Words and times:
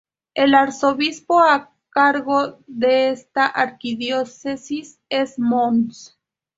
El 0.33 0.55
arzobispo 0.55 1.41
a 1.41 1.75
cargo 1.91 2.57
de 2.65 3.11
esta 3.11 3.45
arquidiócesis 3.45 4.99
es 5.09 5.37
Mons. 5.37 6.17